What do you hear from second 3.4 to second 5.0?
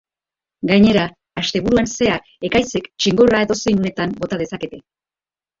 edozein unetan bota dezakete.